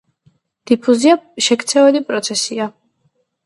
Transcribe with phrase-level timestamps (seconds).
[0.71, 1.19] დიფუზია
[1.49, 2.71] შექცევადი პროცესია.